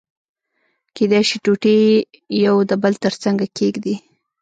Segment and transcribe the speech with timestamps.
[0.95, 1.75] کېدای شي ټوټې
[2.45, 3.95] يو د بل تر څنګه کېږدي.